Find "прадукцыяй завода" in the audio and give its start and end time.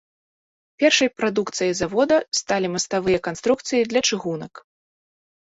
1.19-2.17